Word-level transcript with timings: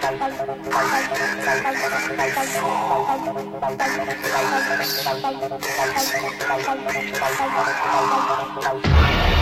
Dancing 0.00 0.32
to 0.36 0.46
the. 8.62 9.39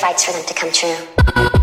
fights 0.00 0.24
for 0.24 0.32
them 0.32 0.42
to 0.46 0.54
come 0.54 0.72
true. 0.72 1.59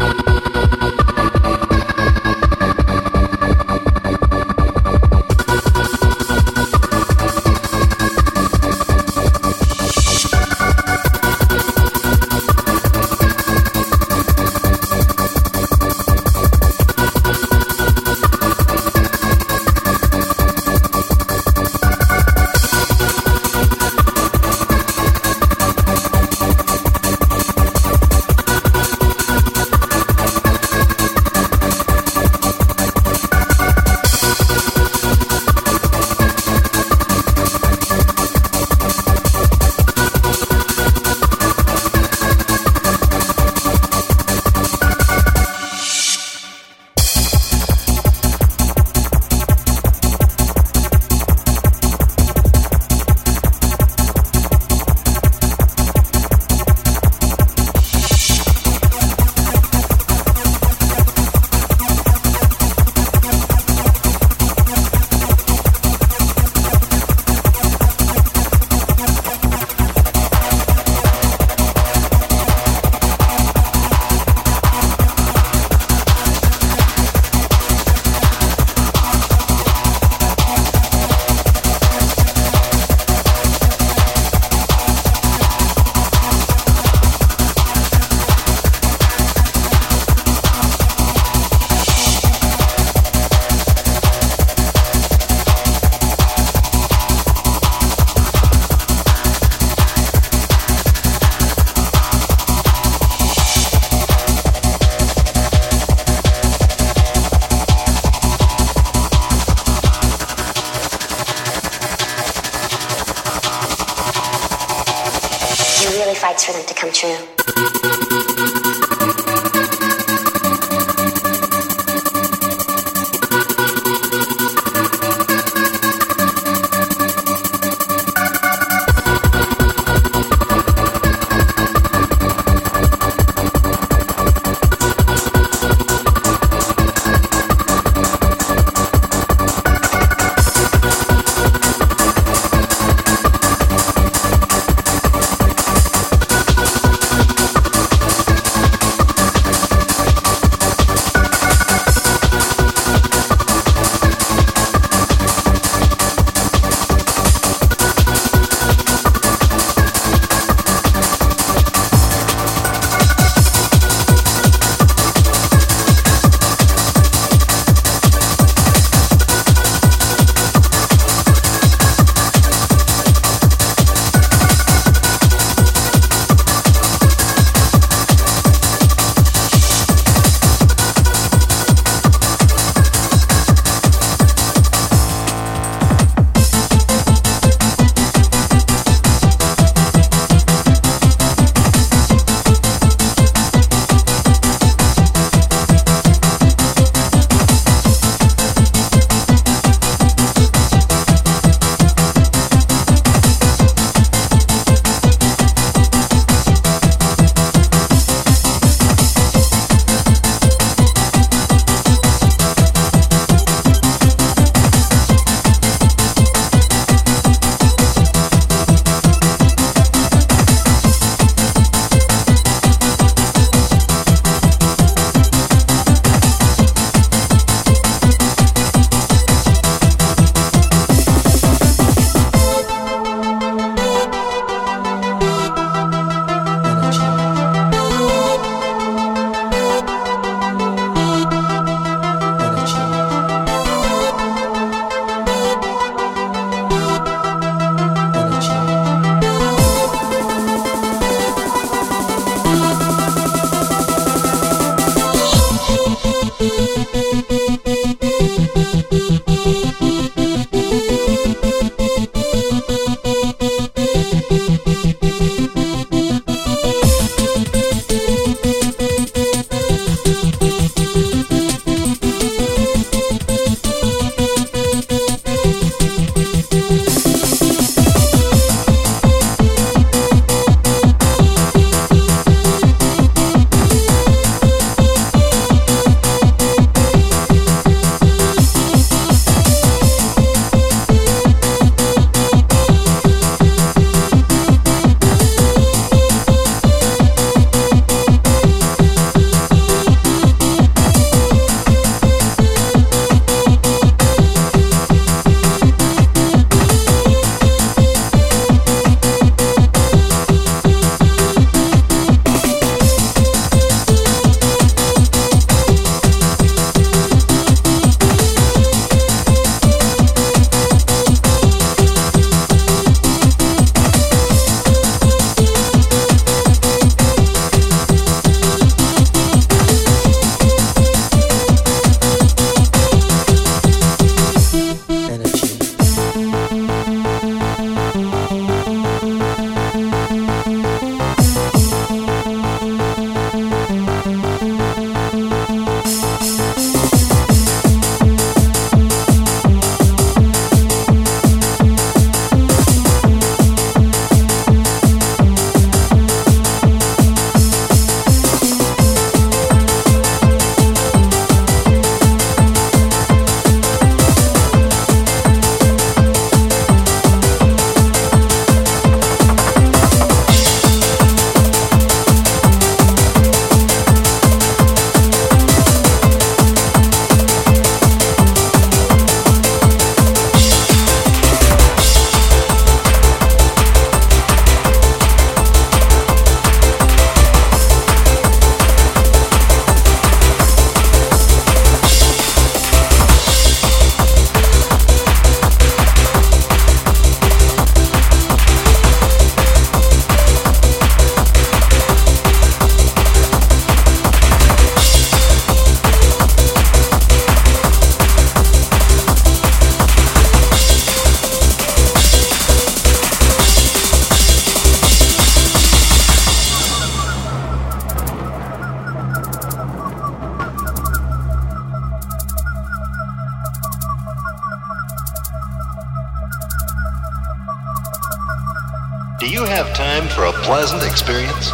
Do 429.20 429.28
you 429.28 429.46
have 429.46 429.74
time 429.74 430.08
for 430.10 430.26
a 430.26 430.32
pleasant 430.32 430.84
experience? 430.84 431.50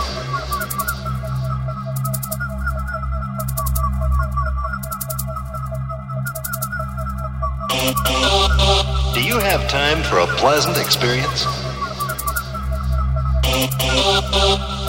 Do 9.13 9.23
you 9.23 9.39
have 9.39 9.69
time 9.69 10.03
for 10.03 10.17
a 10.17 10.27
pleasant 10.35 10.77
experience? 10.77 11.45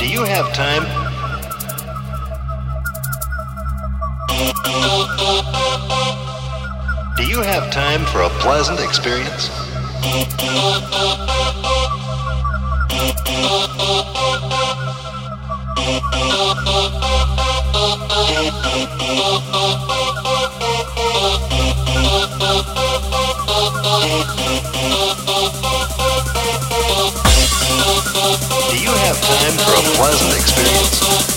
Do 0.00 0.08
you 0.08 0.24
have 0.24 0.52
time? 0.52 0.82
Do 7.16 7.24
you 7.24 7.40
have 7.40 7.70
time 7.70 8.04
for 8.06 8.22
a 8.22 8.30
pleasant 8.40 8.80
experience? 8.80 9.48
Do 19.14 19.20
you 28.80 28.90
have 28.90 29.20
time 29.22 29.54
for 29.54 29.70
a 29.70 29.82
pleasant 29.94 30.34
experience? 30.34 31.33